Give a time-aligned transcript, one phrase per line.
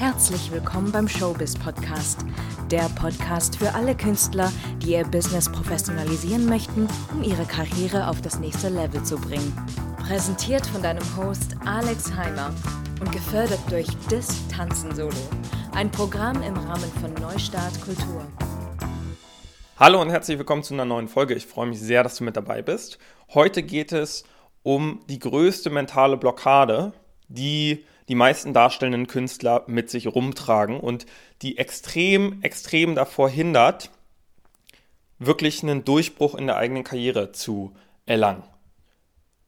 [0.00, 2.24] Herzlich willkommen beim Showbiz Podcast.
[2.70, 8.38] Der Podcast für alle Künstler, die ihr Business professionalisieren möchten, um ihre Karriere auf das
[8.38, 9.54] nächste Level zu bringen.
[9.98, 12.50] Präsentiert von deinem Host Alex Heimer
[12.98, 15.12] und gefördert durch Dis Tanzen Solo.
[15.72, 18.24] Ein Programm im Rahmen von Neustart Kultur.
[19.78, 21.34] Hallo und herzlich willkommen zu einer neuen Folge.
[21.34, 22.98] Ich freue mich sehr, dass du mit dabei bist.
[23.34, 24.24] Heute geht es
[24.62, 26.94] um die größte mentale Blockade,
[27.28, 31.06] die die meisten darstellenden Künstler mit sich rumtragen und
[31.42, 33.92] die extrem, extrem davor hindert,
[35.20, 37.72] wirklich einen Durchbruch in der eigenen Karriere zu
[38.06, 38.42] erlangen.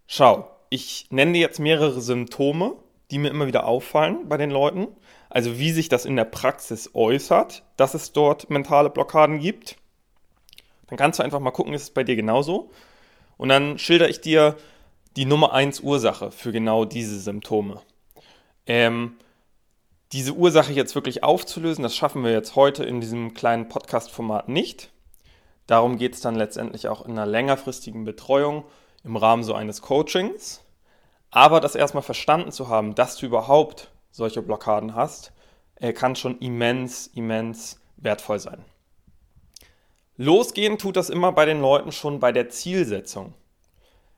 [0.06, 2.76] Schau, ich nenne dir jetzt mehrere Symptome,
[3.10, 4.86] die mir immer wieder auffallen bei den Leuten.
[5.28, 9.76] Also wie sich das in der Praxis äußert, dass es dort mentale Blockaden gibt.
[10.86, 12.70] Dann kannst du einfach mal gucken, ist es bei dir genauso.
[13.38, 14.56] Und dann schilder ich dir
[15.16, 17.82] die Nummer 1 Ursache für genau diese Symptome.
[18.66, 19.16] Ähm,
[20.12, 24.90] diese Ursache jetzt wirklich aufzulösen, das schaffen wir jetzt heute in diesem kleinen Podcast-Format nicht.
[25.66, 28.64] Darum geht es dann letztendlich auch in einer längerfristigen Betreuung
[29.04, 30.62] im Rahmen so eines Coachings.
[31.30, 35.32] Aber das erstmal verstanden zu haben, dass du überhaupt solche Blockaden hast,
[35.76, 38.64] äh, kann schon immens, immens wertvoll sein.
[40.18, 43.32] Losgehen tut das immer bei den Leuten schon bei der Zielsetzung.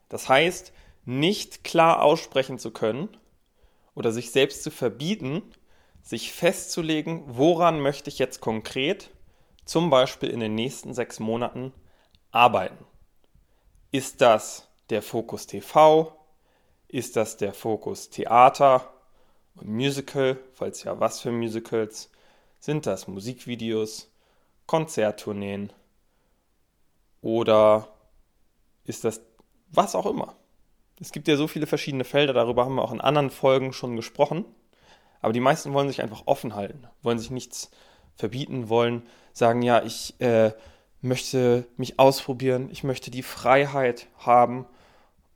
[0.09, 0.73] Das heißt,
[1.05, 3.09] nicht klar aussprechen zu können
[3.95, 5.41] oder sich selbst zu verbieten,
[6.03, 9.09] sich festzulegen, woran möchte ich jetzt konkret,
[9.65, 11.73] zum Beispiel in den nächsten sechs Monaten,
[12.31, 12.85] arbeiten.
[13.91, 16.13] Ist das der Fokus TV?
[16.87, 18.93] Ist das der Fokus Theater
[19.55, 20.37] und Musical?
[20.53, 22.11] Falls ja, was für Musicals?
[22.59, 24.11] Sind das Musikvideos,
[24.67, 25.71] Konzerttourneen?
[27.21, 27.87] Oder
[28.83, 29.21] ist das
[29.71, 30.35] was auch immer?
[30.99, 33.95] Es gibt ja so viele verschiedene Felder, darüber haben wir auch in anderen Folgen schon
[33.95, 34.45] gesprochen.
[35.21, 37.71] Aber die meisten wollen sich einfach offen halten, wollen sich nichts
[38.15, 40.51] verbieten, wollen sagen, ja, ich äh,
[41.01, 44.65] möchte mich ausprobieren, ich möchte die Freiheit haben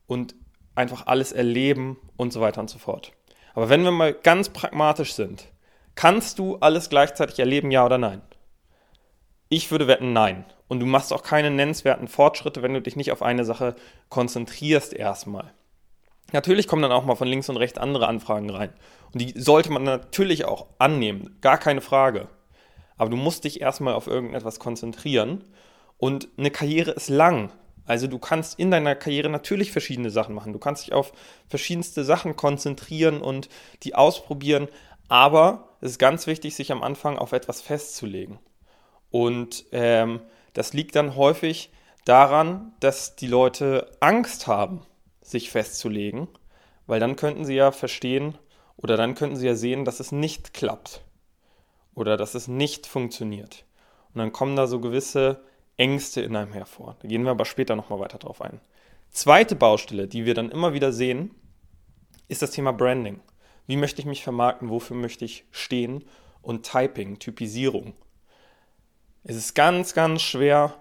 [0.07, 0.35] und
[0.75, 3.13] einfach alles erleben und so weiter und so fort.
[3.53, 5.47] Aber wenn wir mal ganz pragmatisch sind,
[5.95, 8.21] kannst du alles gleichzeitig erleben, ja oder nein?
[9.49, 10.45] Ich würde wetten, nein.
[10.67, 13.75] Und du machst auch keine nennenswerten Fortschritte, wenn du dich nicht auf eine Sache
[14.09, 15.51] konzentrierst erstmal.
[16.31, 18.71] Natürlich kommen dann auch mal von links und rechts andere Anfragen rein.
[19.11, 22.27] Und die sollte man natürlich auch annehmen, gar keine Frage.
[22.97, 25.43] Aber du musst dich erstmal auf irgendetwas konzentrieren.
[25.97, 27.51] Und eine Karriere ist lang.
[27.85, 30.53] Also du kannst in deiner Karriere natürlich verschiedene Sachen machen.
[30.53, 31.11] Du kannst dich auf
[31.47, 33.49] verschiedenste Sachen konzentrieren und
[33.81, 34.67] die ausprobieren.
[35.07, 38.37] Aber es ist ganz wichtig, sich am Anfang auf etwas festzulegen.
[39.11, 40.21] Und ähm,
[40.53, 41.71] das liegt dann häufig
[42.05, 44.81] daran, dass die Leute Angst haben,
[45.21, 46.27] sich festzulegen,
[46.87, 48.37] weil dann könnten sie ja verstehen
[48.77, 51.03] oder dann könnten sie ja sehen, dass es nicht klappt
[51.93, 53.65] oder dass es nicht funktioniert.
[54.13, 55.43] Und dann kommen da so gewisse
[55.77, 56.95] Ängste in einem hervor.
[57.01, 58.59] Da gehen wir aber später nochmal weiter drauf ein.
[59.11, 61.35] Zweite Baustelle, die wir dann immer wieder sehen,
[62.27, 63.21] ist das Thema Branding.
[63.67, 64.69] Wie möchte ich mich vermarkten?
[64.69, 66.05] Wofür möchte ich stehen?
[66.41, 67.93] Und Typing, Typisierung.
[69.23, 70.75] Es ist ganz, ganz schwer,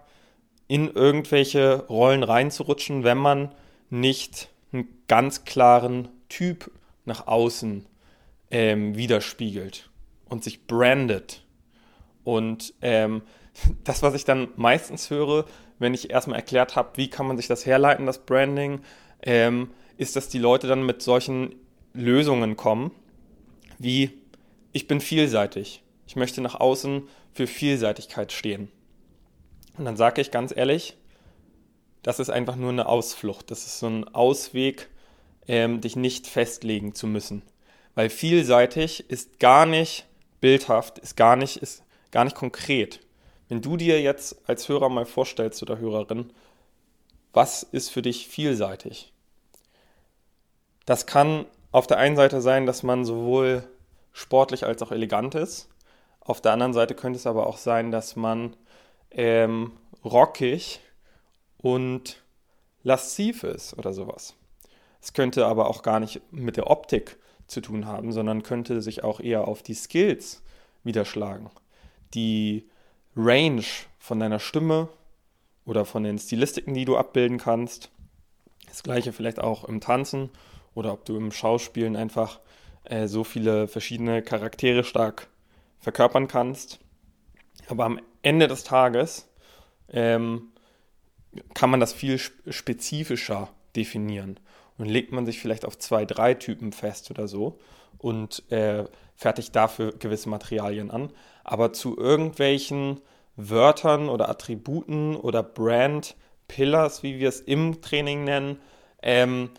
[0.68, 3.54] in irgendwelche Rollen reinzurutschen, wenn man
[3.90, 6.70] nicht einen ganz klaren Typ
[7.04, 7.86] nach außen
[8.50, 9.90] ähm, widerspiegelt
[10.26, 11.42] und sich brandet.
[12.22, 13.22] Und ähm,
[13.84, 15.46] das, was ich dann meistens höre,
[15.78, 18.80] wenn ich erstmal erklärt habe, wie kann man sich das herleiten, das Branding,
[19.22, 21.54] ähm, ist, dass die Leute dann mit solchen
[21.92, 22.92] Lösungen kommen,
[23.78, 24.10] wie
[24.72, 25.82] ich bin vielseitig.
[26.06, 28.70] Ich möchte nach außen für Vielseitigkeit stehen.
[29.76, 30.96] Und dann sage ich ganz ehrlich,
[32.02, 33.50] das ist einfach nur eine Ausflucht.
[33.50, 34.88] Das ist so ein Ausweg,
[35.46, 37.42] ähm, dich nicht festlegen zu müssen.
[37.94, 40.06] Weil vielseitig ist gar nicht
[40.40, 43.00] bildhaft, ist gar nicht, ist gar nicht konkret.
[43.48, 46.32] Wenn du dir jetzt als Hörer mal vorstellst oder Hörerin,
[47.32, 49.12] was ist für dich vielseitig?
[50.86, 53.62] Das kann auf der einen Seite sein, dass man sowohl
[54.12, 55.68] sportlich als auch elegant ist.
[56.28, 58.54] Auf der anderen Seite könnte es aber auch sein, dass man
[59.10, 59.72] ähm,
[60.04, 60.78] rockig
[61.56, 62.22] und
[62.82, 64.34] lasziv ist oder sowas.
[65.00, 67.16] Es könnte aber auch gar nicht mit der Optik
[67.46, 70.42] zu tun haben, sondern könnte sich auch eher auf die Skills
[70.84, 71.48] widerschlagen.
[72.12, 72.68] Die
[73.16, 73.64] Range
[73.98, 74.90] von deiner Stimme
[75.64, 77.90] oder von den Stilistiken, die du abbilden kannst.
[78.66, 80.28] Das gleiche vielleicht auch im Tanzen
[80.74, 82.38] oder ob du im Schauspielen einfach
[82.84, 85.28] äh, so viele verschiedene Charaktere stark
[85.78, 86.80] verkörpern kannst.
[87.68, 89.28] Aber am Ende des Tages
[89.88, 90.52] ähm,
[91.54, 94.40] kann man das viel spezifischer definieren.
[94.76, 97.58] Und legt man sich vielleicht auf zwei, drei Typen fest oder so
[97.98, 98.84] und äh,
[99.16, 101.12] fertigt dafür gewisse Materialien an.
[101.42, 103.00] Aber zu irgendwelchen
[103.34, 106.16] Wörtern oder Attributen oder Brand
[106.48, 108.60] Pillars, wie wir es im Training nennen,
[109.02, 109.50] ähm,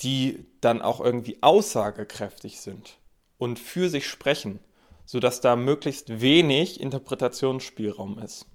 [0.00, 2.98] die dann auch irgendwie aussagekräftig sind
[3.38, 4.60] und für sich sprechen,
[5.06, 8.46] sodass da möglichst wenig Interpretationsspielraum ist.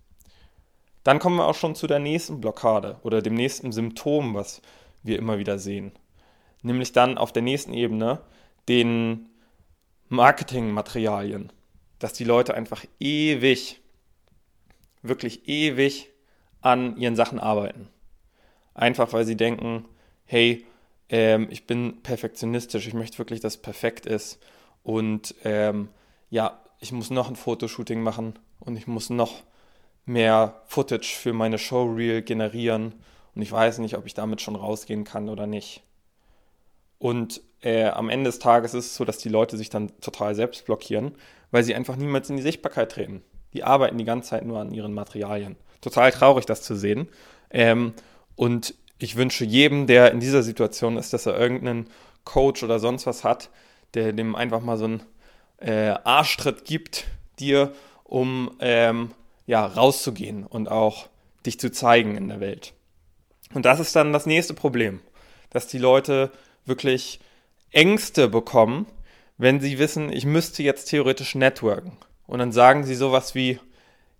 [1.03, 4.61] Dann kommen wir auch schon zu der nächsten Blockade oder dem nächsten Symptom, was
[5.01, 5.93] wir immer wieder sehen.
[6.61, 8.21] Nämlich dann auf der nächsten Ebene
[8.69, 9.29] den
[10.09, 11.51] Marketingmaterialien,
[11.97, 13.81] dass die Leute einfach ewig,
[15.01, 16.09] wirklich ewig
[16.59, 17.87] an ihren Sachen arbeiten.
[18.75, 19.85] Einfach weil sie denken,
[20.25, 20.65] hey,
[21.09, 24.39] ähm, ich bin perfektionistisch, ich möchte wirklich, dass es perfekt ist.
[24.83, 25.89] Und ähm,
[26.31, 29.43] ja, ich muss noch ein Fotoshooting machen und ich muss noch
[30.05, 32.93] mehr Footage für meine Showreel generieren.
[33.35, 35.83] Und ich weiß nicht, ob ich damit schon rausgehen kann oder nicht.
[36.97, 40.33] Und äh, am Ende des Tages ist es so, dass die Leute sich dann total
[40.33, 41.13] selbst blockieren,
[41.51, 43.21] weil sie einfach niemals in die Sichtbarkeit treten.
[43.53, 45.57] Die arbeiten die ganze Zeit nur an ihren Materialien.
[45.81, 47.09] Total traurig, das zu sehen.
[47.49, 47.93] Ähm,
[48.35, 51.87] und ich wünsche jedem, der in dieser Situation ist, dass er irgendeinen
[52.23, 53.49] Coach oder sonst was hat,
[53.93, 55.03] der dem einfach mal so einen
[55.61, 57.05] äh, Arschtritt gibt,
[57.39, 57.73] dir,
[58.03, 59.11] um ähm,
[59.45, 61.07] ja, rauszugehen und auch
[61.45, 62.73] dich zu zeigen in der Welt.
[63.53, 65.01] Und das ist dann das nächste Problem,
[65.49, 66.31] dass die Leute
[66.65, 67.19] wirklich
[67.71, 68.85] Ängste bekommen,
[69.37, 71.97] wenn sie wissen, ich müsste jetzt theoretisch networken.
[72.27, 73.59] Und dann sagen sie sowas wie,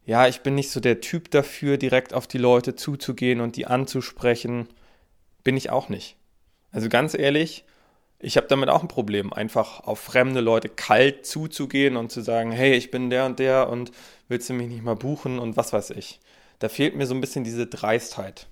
[0.05, 3.67] ja, ich bin nicht so der Typ dafür, direkt auf die Leute zuzugehen und die
[3.67, 4.67] anzusprechen.
[5.43, 6.17] Bin ich auch nicht.
[6.71, 7.65] Also ganz ehrlich,
[8.21, 12.51] ich habe damit auch ein Problem, einfach auf fremde Leute kalt zuzugehen und zu sagen,
[12.51, 13.91] hey, ich bin der und der und
[14.27, 16.19] willst du mich nicht mal buchen und was weiß ich.
[16.59, 18.47] Da fehlt mir so ein bisschen diese Dreistheit.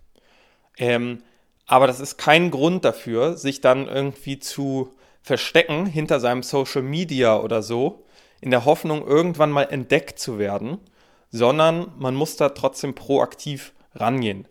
[0.77, 1.23] Ähm,
[1.65, 7.39] aber das ist kein Grund dafür, sich dann irgendwie zu verstecken hinter seinem Social Media
[7.39, 8.05] oder so,
[8.41, 10.79] in der Hoffnung, irgendwann mal entdeckt zu werden
[11.31, 14.47] sondern man muss da trotzdem proaktiv rangehen.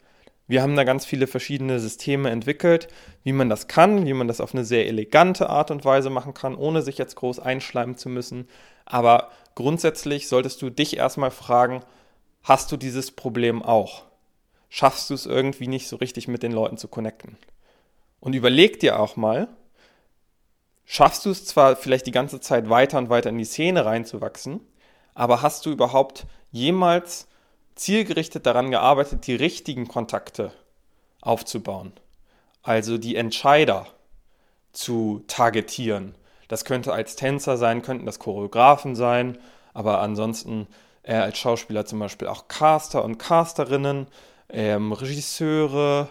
[0.49, 2.89] Wir haben da ganz viele verschiedene Systeme entwickelt,
[3.23, 6.33] wie man das kann, wie man das auf eine sehr elegante Art und Weise machen
[6.33, 8.49] kann, ohne sich jetzt groß einschleimen zu müssen.
[8.87, 11.83] Aber grundsätzlich solltest du dich erstmal fragen,
[12.43, 14.05] hast du dieses Problem auch?
[14.71, 17.37] Schaffst du es irgendwie nicht so richtig mit den Leuten zu connecten?
[18.19, 19.49] Und überleg dir auch mal,
[20.87, 24.61] schaffst du es zwar vielleicht die ganze Zeit weiter und weiter in die Szene reinzuwachsen,
[25.15, 27.29] aber hast du überhaupt jemals
[27.79, 30.53] zielgerichtet daran gearbeitet, die richtigen Kontakte
[31.21, 31.93] aufzubauen?
[32.63, 33.87] Also die Entscheider
[34.73, 36.15] zu targetieren.
[36.49, 39.39] Das könnte als Tänzer sein, könnten das Choreografen sein,
[39.75, 40.67] aber ansonsten
[41.03, 44.07] äh, als Schauspieler zum Beispiel auch Caster und Casterinnen,
[44.49, 46.09] ähm, Regisseure,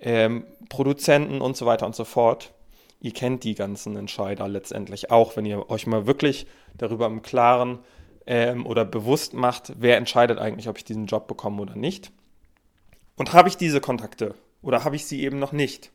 [0.00, 2.52] ähm, Produzenten und so weiter und so fort.
[3.00, 7.78] Ihr kennt die ganzen Entscheider letztendlich auch, wenn ihr euch mal wirklich darüber im Klaren
[8.26, 12.10] ähm, oder bewusst macht, wer entscheidet eigentlich, ob ich diesen Job bekomme oder nicht.
[13.16, 15.90] Und habe ich diese Kontakte oder habe ich sie eben noch nicht?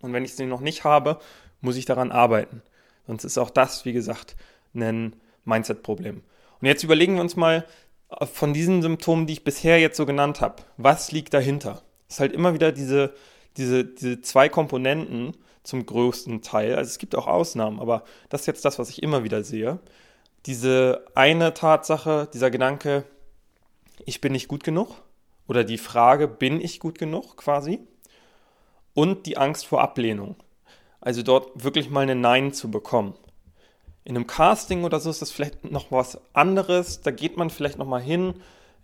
[0.00, 1.18] Und wenn ich sie noch nicht habe,
[1.60, 2.62] muss ich daran arbeiten.
[3.06, 4.36] Sonst ist auch das, wie gesagt,
[4.74, 6.22] ein Mindset-Problem.
[6.60, 7.64] Und jetzt überlegen wir uns mal
[8.10, 11.82] äh, von diesen Symptomen, die ich bisher jetzt so genannt habe, was liegt dahinter?
[12.08, 13.14] Es ist halt immer wieder diese,
[13.56, 16.74] diese, diese zwei Komponenten zum größten Teil.
[16.74, 19.80] Also es gibt auch Ausnahmen, aber das ist jetzt das, was ich immer wieder sehe
[20.46, 23.04] diese eine Tatsache, dieser Gedanke,
[24.04, 25.02] ich bin nicht gut genug
[25.46, 27.80] oder die Frage, bin ich gut genug quasi
[28.94, 30.36] und die Angst vor Ablehnung.
[31.00, 33.14] Also dort wirklich mal eine Nein zu bekommen.
[34.04, 37.02] In einem Casting oder so ist das vielleicht noch was anderes.
[37.02, 38.34] Da geht man vielleicht noch mal hin.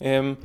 [0.01, 0.37] Ähm,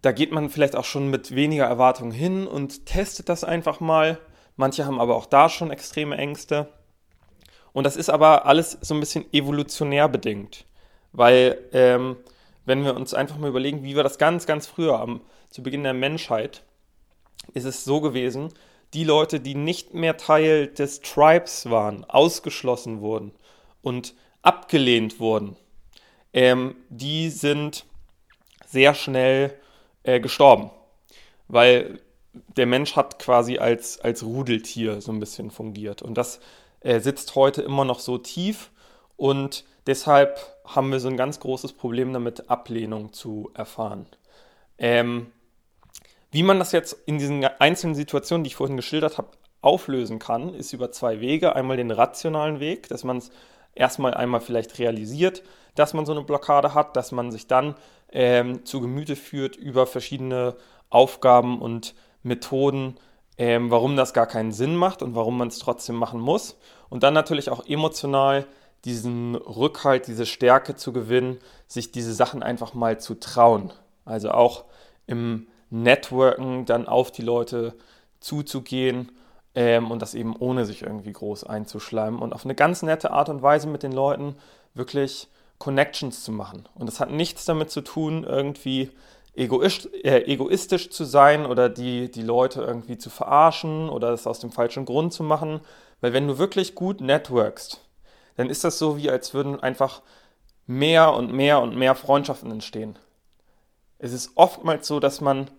[0.00, 4.18] da geht man vielleicht auch schon mit weniger Erwartungen hin und testet das einfach mal.
[4.56, 6.68] Manche haben aber auch da schon extreme Ängste.
[7.72, 10.64] Und das ist aber alles so ein bisschen evolutionär bedingt.
[11.12, 12.16] Weil, ähm,
[12.64, 15.20] wenn wir uns einfach mal überlegen, wie war das ganz, ganz früher, am,
[15.50, 16.64] zu Beginn der Menschheit,
[17.54, 18.52] ist es so gewesen,
[18.94, 23.32] die Leute, die nicht mehr Teil des Tribes waren, ausgeschlossen wurden
[23.82, 25.56] und abgelehnt wurden,
[26.32, 27.84] ähm, die sind
[28.66, 29.54] sehr schnell
[30.02, 30.70] äh, gestorben.
[31.48, 32.00] Weil
[32.56, 36.02] der Mensch hat quasi als, als Rudeltier so ein bisschen fungiert.
[36.02, 36.40] Und das
[36.80, 38.70] er sitzt heute immer noch so tief
[39.16, 44.06] und deshalb haben wir so ein ganz großes Problem damit, Ablehnung zu erfahren.
[44.78, 45.32] Ähm,
[46.30, 49.28] wie man das jetzt in diesen einzelnen Situationen, die ich vorhin geschildert habe,
[49.60, 51.56] auflösen kann, ist über zwei Wege.
[51.56, 53.30] Einmal den rationalen Weg, dass man es
[53.74, 55.42] erstmal einmal vielleicht realisiert,
[55.74, 57.74] dass man so eine Blockade hat, dass man sich dann
[58.12, 60.56] ähm, zu Gemüte führt über verschiedene
[60.90, 62.96] Aufgaben und Methoden,
[63.38, 66.58] ähm, warum das gar keinen Sinn macht und warum man es trotzdem machen muss.
[66.90, 68.46] Und dann natürlich auch emotional
[68.84, 73.72] diesen Rückhalt, diese Stärke zu gewinnen, sich diese Sachen einfach mal zu trauen.
[74.04, 74.64] Also auch
[75.06, 77.74] im Networken dann auf die Leute
[78.20, 79.12] zuzugehen
[79.54, 83.28] ähm, und das eben ohne sich irgendwie groß einzuschleimen und auf eine ganz nette Art
[83.28, 84.36] und Weise mit den Leuten
[84.74, 85.28] wirklich
[85.58, 86.68] Connections zu machen.
[86.74, 88.90] Und das hat nichts damit zu tun, irgendwie
[89.38, 94.40] egoistisch, äh, egoistisch zu sein oder die, die Leute irgendwie zu verarschen oder das aus
[94.40, 95.60] dem falschen Grund zu machen.
[96.00, 97.80] Weil wenn du wirklich gut networkst,
[98.36, 100.02] dann ist das so, wie als würden einfach
[100.66, 102.98] mehr und mehr und mehr Freundschaften entstehen.
[103.98, 105.50] Es ist oftmals so, dass man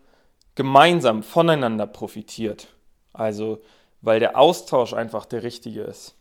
[0.55, 2.67] gemeinsam voneinander profitiert.
[3.11, 3.59] Also,
[4.01, 6.15] weil der Austausch einfach der richtige ist.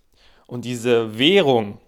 [0.46, 1.78] Und diese Währung,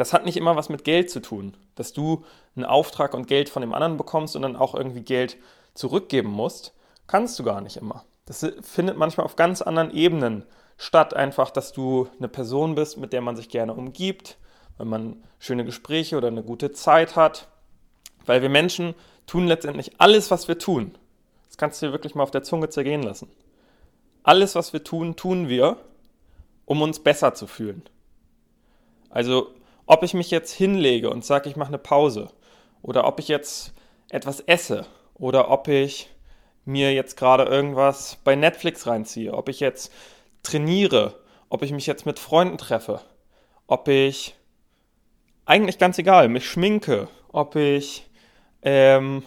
[0.00, 2.24] das hat nicht immer was mit Geld zu tun, dass du
[2.56, 5.36] einen Auftrag und Geld von dem anderen bekommst und dann auch irgendwie Geld
[5.74, 6.74] zurückgeben musst,
[7.06, 8.04] kannst du gar nicht immer.
[8.24, 10.46] Das findet manchmal auf ganz anderen Ebenen
[10.78, 14.38] statt, einfach, dass du eine Person bist, mit der man sich gerne umgibt,
[14.78, 17.48] wenn man schöne Gespräche oder eine gute Zeit hat.
[18.24, 18.94] Weil wir Menschen
[19.26, 20.96] tun letztendlich alles, was wir tun.
[21.48, 23.28] Das kannst du dir wirklich mal auf der Zunge zergehen lassen.
[24.22, 25.76] Alles, was wir tun, tun wir,
[26.64, 27.82] um uns besser zu fühlen.
[29.10, 29.52] Also
[29.90, 32.28] ob ich mich jetzt hinlege und sage, ich mache eine Pause
[32.80, 33.74] oder ob ich jetzt
[34.08, 36.08] etwas esse oder ob ich
[36.64, 39.92] mir jetzt gerade irgendwas bei Netflix reinziehe, ob ich jetzt
[40.44, 41.18] trainiere,
[41.48, 43.00] ob ich mich jetzt mit Freunden treffe,
[43.66, 44.36] ob ich
[45.44, 48.08] eigentlich ganz egal, mich schminke, ob ich,
[48.62, 49.24] ähm,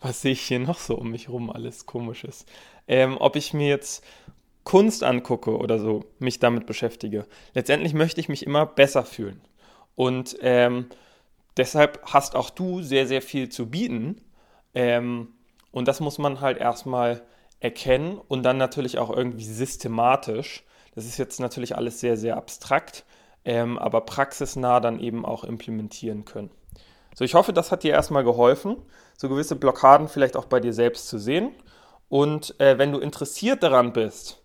[0.00, 2.46] was sehe ich hier noch so um mich rum, alles komisches,
[2.86, 4.04] ähm, ob ich mir jetzt
[4.62, 7.26] Kunst angucke oder so, mich damit beschäftige.
[7.52, 9.40] Letztendlich möchte ich mich immer besser fühlen.
[9.96, 10.86] Und ähm,
[11.56, 14.20] deshalb hast auch du sehr, sehr viel zu bieten.
[14.74, 15.28] Ähm,
[15.70, 17.22] und das muss man halt erstmal
[17.60, 20.64] erkennen und dann natürlich auch irgendwie systematisch.
[20.94, 23.04] Das ist jetzt natürlich alles sehr, sehr abstrakt,
[23.44, 26.50] ähm, aber praxisnah dann eben auch implementieren können.
[27.14, 28.76] So, ich hoffe, das hat dir erstmal geholfen,
[29.16, 31.52] so gewisse Blockaden vielleicht auch bei dir selbst zu sehen.
[32.08, 34.42] Und äh, wenn du interessiert daran bist,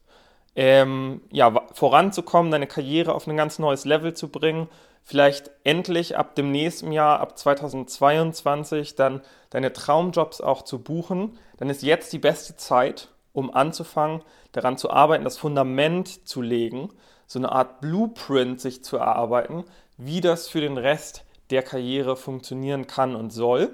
[0.56, 4.70] ähm, ja, voranzukommen, deine Karriere auf ein ganz neues Level zu bringen,
[5.10, 11.72] vielleicht endlich ab dem nächsten Jahr, ab 2022, dann deine Traumjobs auch zu buchen, dann
[11.72, 16.92] ist jetzt die beste Zeit, um anzufangen, daran zu arbeiten, das Fundament zu legen,
[17.26, 19.64] so eine Art Blueprint sich zu erarbeiten,
[19.98, 23.74] wie das für den Rest der Karriere funktionieren kann und soll.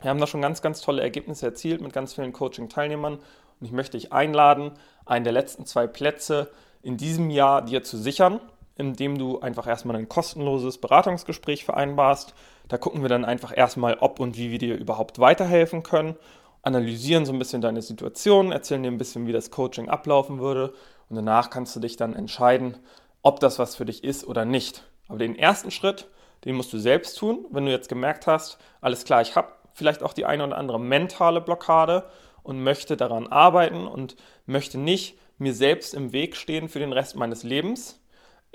[0.00, 3.70] Wir haben da schon ganz, ganz tolle Ergebnisse erzielt mit ganz vielen Coaching-Teilnehmern und ich
[3.70, 4.72] möchte dich einladen,
[5.04, 6.50] einen der letzten zwei Plätze
[6.82, 8.40] in diesem Jahr dir zu sichern
[8.76, 12.34] indem du einfach erstmal ein kostenloses Beratungsgespräch vereinbarst.
[12.68, 16.16] Da gucken wir dann einfach erstmal, ob und wie wir dir überhaupt weiterhelfen können,
[16.62, 20.74] analysieren so ein bisschen deine Situation, erzählen dir ein bisschen, wie das Coaching ablaufen würde
[21.08, 22.76] und danach kannst du dich dann entscheiden,
[23.22, 24.82] ob das was für dich ist oder nicht.
[25.08, 26.08] Aber den ersten Schritt,
[26.44, 30.02] den musst du selbst tun, wenn du jetzt gemerkt hast, alles klar, ich habe vielleicht
[30.02, 32.04] auch die eine oder andere mentale Blockade
[32.42, 34.16] und möchte daran arbeiten und
[34.46, 38.00] möchte nicht mir selbst im Weg stehen für den Rest meines Lebens,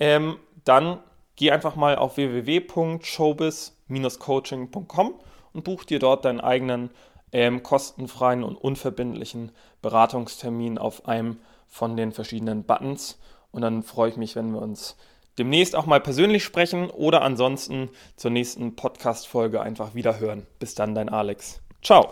[0.01, 0.99] ähm, dann
[1.35, 5.13] geh einfach mal auf www.showbiz-coaching.com
[5.53, 6.89] und buch dir dort deinen eigenen
[7.31, 9.51] ähm, kostenfreien und unverbindlichen
[9.83, 13.19] Beratungstermin auf einem von den verschiedenen Buttons.
[13.51, 14.97] Und dann freue ich mich, wenn wir uns
[15.37, 20.47] demnächst auch mal persönlich sprechen oder ansonsten zur nächsten Podcast-Folge einfach wieder hören.
[20.57, 21.61] Bis dann, dein Alex.
[21.83, 22.09] Ciao.